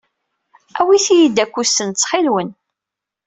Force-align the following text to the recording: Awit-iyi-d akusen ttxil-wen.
Awit-iyi-d 0.79 1.37
akusen 1.43 1.89
ttxil-wen. 1.91 2.49